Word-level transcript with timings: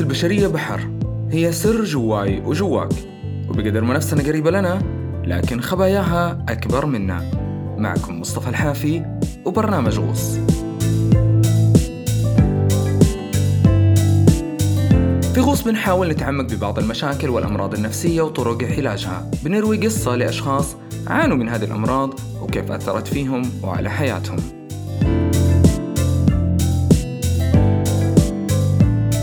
البشرية 0.00 0.46
بحر. 0.46 0.90
هي 1.30 1.52
سر 1.52 1.84
جواي 1.84 2.40
وجواك. 2.40 2.92
وبقدر 3.48 3.80
ما 3.80 3.94
نفسنا 3.94 4.22
قريبة 4.22 4.50
لنا 4.50 4.82
لكن 5.24 5.60
خباياها 5.60 6.44
أكبر 6.48 6.86
منا. 6.86 7.30
معكم 7.78 8.20
مصطفى 8.20 8.48
الحافي 8.48 9.18
وبرنامج 9.44 9.98
غوص. 9.98 10.38
في 15.34 15.40
غوص 15.40 15.62
بنحاول 15.62 16.08
نتعمق 16.08 16.44
ببعض 16.44 16.78
المشاكل 16.78 17.28
والأمراض 17.28 17.74
النفسية 17.74 18.22
وطرق 18.22 18.64
علاجها. 18.64 19.30
بنروي 19.44 19.86
قصة 19.86 20.16
لأشخاص 20.16 20.76
عانوا 21.06 21.36
من 21.36 21.48
هذه 21.48 21.64
الأمراض 21.64 22.14
وكيف 22.42 22.72
أثرت 22.72 23.06
فيهم 23.06 23.42
وعلى 23.62 23.90
حياتهم. 23.90 24.59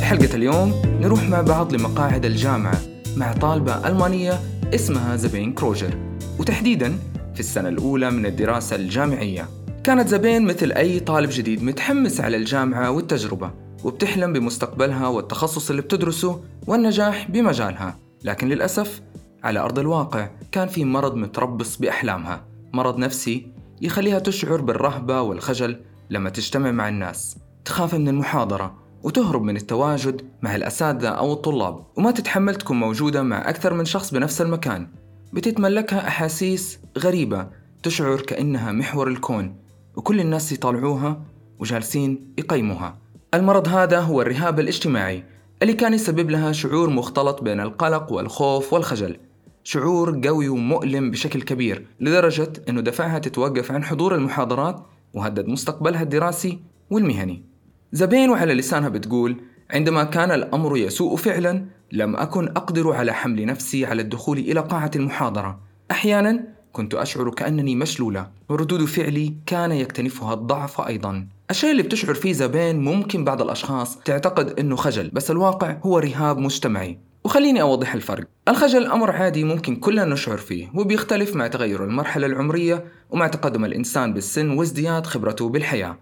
حلقة 0.07 0.35
اليوم 0.35 0.81
نروح 1.01 1.23
مع 1.23 1.41
بعض 1.41 1.73
لمقاعد 1.73 2.25
الجامعة 2.25 2.81
مع 3.17 3.33
طالبة 3.33 3.87
ألمانية 3.87 4.39
اسمها 4.73 5.15
زبين 5.15 5.53
كروجر. 5.53 5.97
وتحديدا 6.39 6.99
في 7.33 7.39
السنة 7.39 7.69
الأولى 7.69 8.11
من 8.11 8.25
الدراسة 8.25 8.75
الجامعية. 8.75 9.49
كانت 9.83 10.07
زبين 10.07 10.45
مثل 10.45 10.71
أي 10.71 10.99
طالب 10.99 11.29
جديد 11.29 11.63
متحمس 11.63 12.21
على 12.21 12.37
الجامعة 12.37 12.91
والتجربة 12.91 13.51
وبتحلم 13.83 14.33
بمستقبلها 14.33 15.07
والتخصص 15.07 15.69
اللي 15.69 15.81
بتدرسه 15.81 16.41
والنجاح 16.67 17.31
بمجالها. 17.31 17.97
لكن 18.23 18.47
للأسف 18.47 19.01
على 19.43 19.59
أرض 19.59 19.79
الواقع 19.79 20.29
كان 20.51 20.67
في 20.67 20.85
مرض 20.85 21.15
متربص 21.15 21.77
بأحلامها 21.77 22.43
مرض 22.73 22.97
نفسي 22.97 23.47
يخليها 23.81 24.19
تشعر 24.19 24.61
بالرهبة 24.61 25.21
والخجل 25.21 25.77
لما 26.09 26.29
تجتمع 26.29 26.71
مع 26.71 26.89
الناس 26.89 27.37
تخاف 27.65 27.95
من 27.95 28.07
المحاضرة 28.07 28.86
وتهرب 29.03 29.41
من 29.41 29.55
التواجد 29.55 30.21
مع 30.41 30.55
الأساتذة 30.55 31.09
أو 31.09 31.33
الطلاب 31.33 31.85
وما 31.95 32.11
تتحمل 32.11 32.55
تكون 32.55 32.79
موجودة 32.79 33.23
مع 33.23 33.49
أكثر 33.49 33.73
من 33.73 33.85
شخص 33.85 34.11
بنفس 34.13 34.41
المكان. 34.41 34.87
بتتملكها 35.33 36.07
أحاسيس 36.07 36.79
غريبة 36.97 37.47
تشعر 37.83 38.21
كأنها 38.21 38.71
محور 38.71 39.07
الكون 39.07 39.55
وكل 39.95 40.19
الناس 40.19 40.51
يطالعوها 40.51 41.21
وجالسين 41.59 42.33
يقيموها. 42.37 42.97
المرض 43.33 43.67
هذا 43.67 43.99
هو 43.99 44.21
الرهاب 44.21 44.59
الاجتماعي 44.59 45.23
اللي 45.61 45.73
كان 45.73 45.93
يسبب 45.93 46.29
لها 46.29 46.51
شعور 46.51 46.89
مختلط 46.89 47.43
بين 47.43 47.59
القلق 47.59 48.11
والخوف 48.11 48.73
والخجل. 48.73 49.17
شعور 49.63 50.21
قوي 50.27 50.49
ومؤلم 50.49 51.11
بشكل 51.11 51.41
كبير 51.41 51.87
لدرجة 51.99 52.53
أنه 52.69 52.81
دفعها 52.81 53.19
تتوقف 53.19 53.71
عن 53.71 53.83
حضور 53.83 54.15
المحاضرات 54.15 54.85
وهدد 55.13 55.47
مستقبلها 55.47 56.01
الدراسي 56.01 56.59
والمهني. 56.89 57.43
زبين 57.91 58.29
وعلى 58.29 58.53
لسانها 58.53 58.89
بتقول 58.89 59.37
عندما 59.69 60.03
كان 60.03 60.31
الأمر 60.31 60.77
يسوء 60.77 61.15
فعلا 61.15 61.65
لم 61.91 62.15
أكن 62.15 62.47
أقدر 62.47 62.91
على 62.91 63.13
حمل 63.13 63.45
نفسي 63.45 63.85
على 63.85 64.01
الدخول 64.01 64.37
إلى 64.37 64.59
قاعة 64.59 64.91
المحاضرة. 64.95 65.59
أحيانا 65.91 66.43
كنت 66.71 66.93
أشعر 66.93 67.29
كأنني 67.29 67.75
مشلولة. 67.75 68.27
وردود 68.49 68.85
فعلي 68.85 69.33
كان 69.45 69.71
يكتنفها 69.71 70.33
الضعف 70.33 70.81
أيضا. 70.81 71.27
الشيء 71.49 71.71
اللي 71.71 71.83
بتشعر 71.83 72.13
فيه 72.13 72.33
زبين 72.33 72.83
ممكن 72.83 73.23
بعض 73.23 73.41
الأشخاص 73.41 73.97
تعتقد 73.97 74.59
أنه 74.59 74.75
خجل 74.75 75.09
بس 75.13 75.31
الواقع 75.31 75.77
هو 75.83 75.97
رهاب 75.99 76.37
مجتمعي. 76.37 76.99
وخليني 77.23 77.61
أوضح 77.61 77.93
الفرق. 77.93 78.27
الخجل 78.47 78.85
أمر 78.85 79.11
عادي 79.11 79.43
ممكن 79.43 79.75
كلنا 79.75 80.05
نشعر 80.05 80.37
فيه 80.37 80.71
وبيختلف 80.75 81.35
مع 81.35 81.47
تغير 81.47 81.83
المرحلة 81.83 82.25
العمرية 82.25 82.85
ومع 83.09 83.27
تقدم 83.27 83.65
الإنسان 83.65 84.13
بالسن 84.13 84.49
وازدياد 84.49 85.05
خبرته 85.05 85.49
بالحياة. 85.49 85.97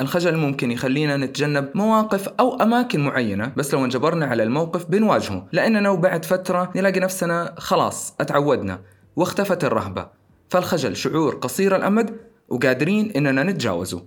الخجل 0.00 0.36
ممكن 0.36 0.70
يخلينا 0.70 1.16
نتجنب 1.16 1.68
مواقف 1.74 2.28
أو 2.28 2.56
أماكن 2.56 3.00
معينة 3.00 3.52
بس 3.56 3.74
لو 3.74 3.84
انجبرنا 3.84 4.26
على 4.26 4.42
الموقف 4.42 4.86
بنواجهه 4.86 5.48
لأننا 5.52 5.90
وبعد 5.90 6.24
فترة 6.24 6.72
نلاقي 6.76 7.00
نفسنا 7.00 7.54
خلاص 7.58 8.14
أتعودنا 8.20 8.80
واختفت 9.16 9.64
الرهبة. 9.64 10.06
فالخجل 10.48 10.96
شعور 10.96 11.34
قصير 11.34 11.76
الأمد 11.76 12.16
وقادرين 12.48 13.12
إننا 13.16 13.42
نتجاوزه. 13.42 14.02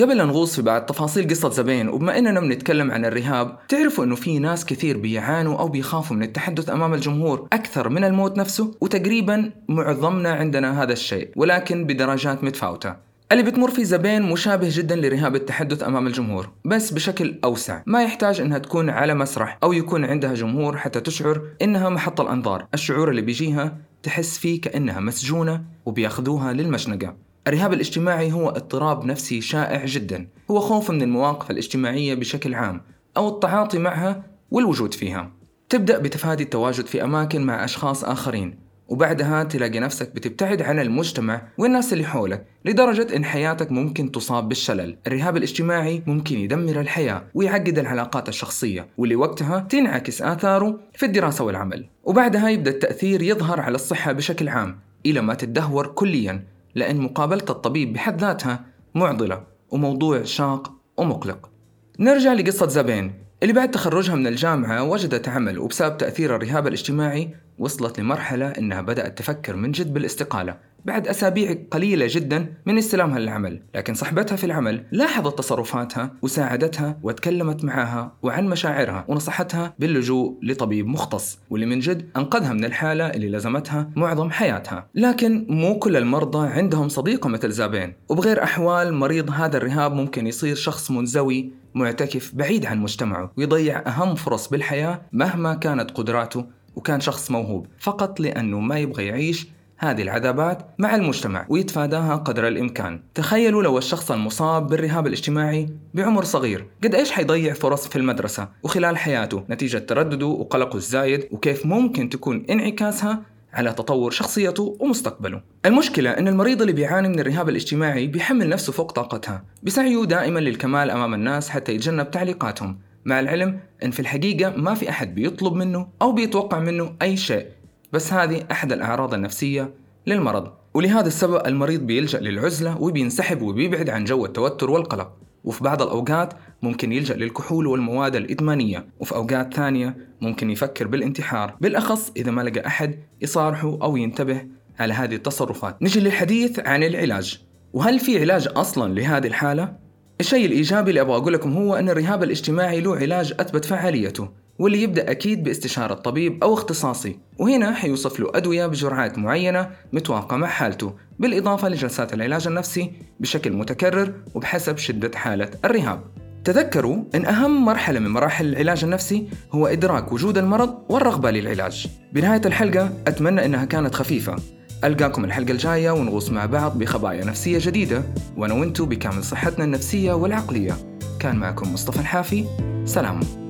قبل 0.00 0.20
أن 0.20 0.26
نغوص 0.26 0.56
في 0.56 0.62
بعض 0.62 0.82
تفاصيل 0.82 1.28
قصة 1.28 1.50
زبين 1.50 1.88
وبما 1.88 2.18
إننا 2.18 2.40
بنتكلم 2.40 2.90
عن 2.90 3.04
الرهاب 3.04 3.58
تعرفوا 3.68 4.04
إنه 4.04 4.14
في 4.14 4.38
ناس 4.38 4.64
كثير 4.64 4.98
بيعانوا 4.98 5.58
أو 5.58 5.68
بيخافوا 5.68 6.16
من 6.16 6.22
التحدث 6.22 6.70
أمام 6.70 6.94
الجمهور 6.94 7.48
أكثر 7.52 7.88
من 7.88 8.04
الموت 8.04 8.38
نفسه 8.38 8.74
وتقريبا 8.80 9.50
معظمنا 9.68 10.32
عندنا 10.32 10.82
هذا 10.82 10.92
الشيء 10.92 11.30
ولكن 11.36 11.84
بدرجات 11.84 12.44
متفاوتة. 12.44 13.05
اللي 13.32 13.42
بتمر 13.42 13.70
فيه 13.70 13.84
زبين 13.84 14.22
مشابه 14.22 14.68
جدا 14.70 14.96
لرهاب 14.96 15.34
التحدث 15.34 15.82
أمام 15.82 16.06
الجمهور 16.06 16.50
بس 16.64 16.90
بشكل 16.92 17.38
أوسع. 17.44 17.82
ما 17.86 18.02
يحتاج 18.02 18.40
إنها 18.40 18.58
تكون 18.58 18.90
على 18.90 19.14
مسرح 19.14 19.58
أو 19.62 19.72
يكون 19.72 20.04
عندها 20.04 20.34
جمهور 20.34 20.76
حتى 20.76 21.00
تشعر 21.00 21.42
إنها 21.62 21.88
محط 21.88 22.20
الأنظار. 22.20 22.66
الشعور 22.74 23.10
اللي 23.10 23.22
بيجيها 23.22 23.78
تحس 24.02 24.38
فيه 24.38 24.60
كأنها 24.60 25.00
مسجونة 25.00 25.64
وبياخذوها 25.86 26.52
للمشنقة. 26.52 27.16
الرهاب 27.46 27.72
الاجتماعي 27.72 28.32
هو 28.32 28.48
اضطراب 28.48 29.04
نفسي 29.04 29.40
شائع 29.40 29.84
جدا. 29.84 30.28
هو 30.50 30.60
خوف 30.60 30.90
من 30.90 31.02
المواقف 31.02 31.50
الاجتماعية 31.50 32.14
بشكل 32.14 32.54
عام 32.54 32.80
أو 33.16 33.28
التعاطي 33.28 33.78
معها 33.78 34.22
والوجود 34.50 34.94
فيها. 34.94 35.32
تبدأ 35.68 35.98
بتفادي 35.98 36.42
التواجد 36.42 36.86
في 36.86 37.04
أماكن 37.04 37.42
مع 37.42 37.64
أشخاص 37.64 38.04
آخرين. 38.04 38.65
وبعدها 38.88 39.44
تلاقي 39.44 39.80
نفسك 39.80 40.14
بتبتعد 40.14 40.62
عن 40.62 40.78
المجتمع 40.78 41.42
والناس 41.58 41.92
اللي 41.92 42.04
حولك 42.04 42.46
لدرجة 42.64 43.16
إن 43.16 43.24
حياتك 43.24 43.72
ممكن 43.72 44.12
تصاب 44.12 44.48
بالشلل. 44.48 44.96
الرهاب 45.06 45.36
الاجتماعي 45.36 46.02
ممكن 46.06 46.38
يدمر 46.38 46.80
الحياة 46.80 47.24
ويعقد 47.34 47.78
العلاقات 47.78 48.28
الشخصية 48.28 48.86
واللي 48.98 49.16
وقتها 49.16 49.60
تنعكس 49.60 50.22
آثاره 50.22 50.80
في 50.94 51.06
الدراسة 51.06 51.44
والعمل. 51.44 51.88
وبعدها 52.04 52.48
يبدأ 52.48 52.70
التأثير 52.70 53.22
يظهر 53.22 53.60
على 53.60 53.74
الصحة 53.74 54.12
بشكل 54.12 54.48
عام 54.48 54.78
إلى 55.06 55.20
ما 55.20 55.34
تدهور 55.34 55.86
كليا 55.86 56.44
لأن 56.74 57.00
مقابلة 57.00 57.44
الطبيب 57.50 57.92
بحد 57.92 58.20
ذاتها 58.20 58.64
معضلة 58.94 59.42
وموضوع 59.70 60.22
شاق 60.22 60.72
ومقلق. 60.96 61.50
نرجع 61.98 62.32
لقصة 62.32 62.68
زبين 62.68 63.14
اللي 63.42 63.52
بعد 63.52 63.70
تخرجها 63.70 64.14
من 64.14 64.26
الجامعة 64.26 64.82
وجدت 64.82 65.28
عمل 65.28 65.58
وبسبب 65.58 65.96
تأثير 65.96 66.36
الرهاب 66.36 66.66
الاجتماعي 66.66 67.34
وصلت 67.58 68.00
لمرحلة 68.00 68.46
إنها 68.46 68.80
بدأت 68.80 69.18
تفكر 69.18 69.56
من 69.56 69.72
جد 69.72 69.94
بالاستقالة. 69.94 70.56
بعد 70.86 71.08
أسابيع 71.08 71.56
قليلة 71.70 72.06
جدا 72.10 72.54
من 72.66 72.78
استلامها 72.78 73.18
للعمل 73.18 73.62
لكن 73.74 73.94
صاحبتها 73.94 74.36
في 74.36 74.44
العمل 74.44 74.84
لاحظت 74.92 75.38
تصرفاتها 75.38 76.12
وساعدتها 76.22 76.98
وتكلمت 77.02 77.64
معها 77.64 78.12
وعن 78.22 78.46
مشاعرها 78.46 79.04
ونصحتها 79.08 79.74
باللجوء 79.78 80.38
لطبيب 80.42 80.86
مختص 80.86 81.38
واللي 81.50 81.66
من 81.66 81.78
جد 81.78 82.08
أنقذها 82.16 82.52
من 82.52 82.64
الحالة 82.64 83.06
اللي 83.06 83.28
لزمتها 83.28 83.90
معظم 83.96 84.30
حياتها. 84.30 84.88
لكن 84.94 85.46
مو 85.48 85.78
كل 85.78 85.96
المرضى 85.96 86.48
عندهم 86.48 86.88
صديقة 86.88 87.28
مثل 87.28 87.50
زابين. 87.50 87.92
وبغير 88.08 88.42
أحوال 88.42 88.94
مريض 88.94 89.30
هذا 89.30 89.56
الرهاب 89.56 89.92
ممكن 89.92 90.26
يصير 90.26 90.54
شخص 90.54 90.90
منزوي 90.90 91.52
معتكف 91.74 92.34
بعيد 92.34 92.66
عن 92.66 92.78
مجتمعه 92.78 93.32
ويضيع 93.36 93.82
أهم 93.86 94.14
فرص 94.14 94.48
بالحياة 94.48 95.00
مهما 95.12 95.54
كانت 95.54 95.90
قدراته 95.90 96.46
وكان 96.76 97.00
شخص 97.00 97.30
موهوب 97.30 97.66
فقط 97.80 98.20
لأنه 98.20 98.60
ما 98.60 98.78
يبغى 98.78 99.06
يعيش 99.06 99.46
هذه 99.78 100.02
العذابات 100.02 100.66
مع 100.78 100.94
المجتمع 100.94 101.46
ويتفاداها 101.48 102.16
قدر 102.16 102.48
الإمكان. 102.48 103.00
تخيلوا 103.14 103.62
لو 103.62 103.78
الشخص 103.78 104.10
المصاب 104.10 104.66
بالرهاب 104.66 105.06
الاجتماعي 105.06 105.68
بعمر 105.94 106.24
صغير 106.24 106.66
قد 106.84 106.94
إيش 106.94 107.10
حيضيع 107.10 107.52
فرص 107.52 107.88
في 107.88 107.96
المدرسة 107.96 108.48
وخلال 108.62 108.96
حياته؟ 108.96 109.44
نتيجة 109.50 109.78
تردده 109.78 110.26
وقلقه 110.26 110.76
الزايد 110.76 111.28
وكيف 111.30 111.66
ممكن 111.66 112.08
تكون 112.08 112.44
انعكاسها 112.50 113.22
على 113.52 113.72
تطور 113.72 114.10
شخصيته 114.10 114.76
ومستقبله. 114.80 115.40
المشكلة 115.66 116.10
أن 116.10 116.28
المريض 116.28 116.60
اللي 116.60 116.72
بيعاني 116.72 117.08
من 117.08 117.20
الرهاب 117.20 117.48
الاجتماعي 117.48 118.06
بيحمل 118.06 118.48
نفسه 118.48 118.72
فوق 118.72 118.92
طاقتها، 118.92 119.44
بسعيه 119.62 120.04
دائما 120.04 120.40
للكمال 120.40 120.90
أمام 120.90 121.14
الناس 121.14 121.50
حتى 121.50 121.74
يتجنب 121.74 122.10
تعليقاتهم، 122.10 122.78
مع 123.06 123.20
العلم 123.20 123.60
أن 123.84 123.90
في 123.90 124.00
الحقيقة 124.00 124.56
ما 124.56 124.74
في 124.74 124.90
أحد 124.90 125.14
بيطلب 125.14 125.52
منه 125.52 125.88
أو 126.02 126.12
بيتوقع 126.12 126.58
منه 126.60 126.94
أي 127.02 127.16
شيء. 127.16 127.46
بس 127.92 128.12
هذه 128.12 128.44
أحد 128.50 128.72
الأعراض 128.72 129.14
النفسية 129.14 129.74
للمرض. 130.06 130.52
ولهذا 130.74 131.06
السبب 131.06 131.46
المريض 131.46 131.80
بيلجأ 131.80 132.20
للعزلة 132.20 132.82
وبينسحب 132.82 133.42
وبيبعد 133.42 133.90
عن 133.90 134.04
جو 134.04 134.24
التوتر 134.24 134.70
والقلق. 134.70 135.12
وفي 135.44 135.64
بعض 135.64 135.82
الأوقات 135.82 136.34
ممكن 136.62 136.92
يلجأ 136.92 137.14
للكحول 137.14 137.66
والمواد 137.66 138.16
الإدمانية. 138.16 138.86
وفي 139.00 139.14
أوقات 139.14 139.54
ثانية 139.54 139.96
ممكن 140.20 140.50
يفكر 140.50 140.86
بالانتحار. 140.86 141.56
بالأخص 141.60 142.12
إذا 142.16 142.30
ما 142.30 142.42
لقى 142.42 142.66
أحد 142.66 142.98
يصارحه 143.20 143.78
أو 143.82 143.96
ينتبه 143.96 144.46
على 144.78 144.94
هذه 144.94 145.14
التصرفات. 145.14 145.82
نجي 145.82 146.00
للحديث 146.00 146.58
عن 146.58 146.82
العلاج. 146.82 147.40
وهل 147.72 147.98
في 147.98 148.20
علاج 148.20 148.48
أصلا 148.56 148.94
لهذه 148.94 149.26
الحالة؟ 149.26 149.85
الشيء 150.20 150.46
الإيجابي 150.46 150.90
اللي 150.90 151.00
أبغى 151.00 151.16
أقول 151.16 151.32
لكم 151.32 151.52
هو 151.52 151.74
أن 151.74 151.88
الرهاب 151.88 152.22
الاجتماعي 152.22 152.80
له 152.80 152.96
علاج 152.96 153.34
أثبت 153.40 153.64
فعاليته 153.64 154.28
واللي 154.58 154.82
يبدأ 154.82 155.10
أكيد 155.10 155.42
باستشارة 155.44 155.94
طبيب 155.94 156.44
أو 156.44 156.54
اختصاصي 156.54 157.18
وهنا 157.38 157.74
حيوصف 157.74 158.20
له 158.20 158.30
أدوية 158.34 158.66
بجرعات 158.66 159.18
معينة 159.18 159.70
متوافقة 159.92 160.36
مع 160.36 160.46
حالته 160.46 160.94
بالإضافة 161.18 161.68
لجلسات 161.68 162.14
العلاج 162.14 162.46
النفسي 162.46 162.92
بشكل 163.20 163.52
متكرر 163.52 164.12
وبحسب 164.34 164.78
شدة 164.78 165.18
حالة 165.18 165.50
الرهاب. 165.64 166.00
تذكروا 166.44 167.04
أن 167.14 167.26
أهم 167.26 167.64
مرحلة 167.64 168.00
من 168.00 168.10
مراحل 168.10 168.46
العلاج 168.46 168.84
النفسي 168.84 169.28
هو 169.52 169.66
إدراك 169.66 170.12
وجود 170.12 170.38
المرض 170.38 170.78
والرغبة 170.88 171.30
للعلاج. 171.30 171.86
بنهاية 172.12 172.42
الحلقة 172.46 172.90
أتمنى 173.06 173.44
أنها 173.44 173.64
كانت 173.64 173.94
خفيفة. 173.94 174.36
ألقاكم 174.84 175.24
الحلقة 175.24 175.50
الجاية 175.50 175.90
ونغوص 175.90 176.30
مع 176.30 176.46
بعض 176.46 176.78
بخبايا 176.78 177.24
نفسية 177.24 177.58
جديدة. 177.62 178.02
وأنا 178.36 178.54
وأنتو 178.54 178.86
بكامل 178.86 179.24
صحتنا 179.24 179.64
النفسية 179.64 180.12
والعقلية. 180.12 180.76
كان 181.20 181.36
معكم 181.36 181.72
مصطفى 181.72 182.00
الحافي. 182.00 182.44
سلام. 182.84 183.45